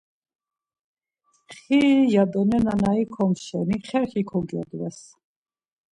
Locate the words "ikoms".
3.03-3.39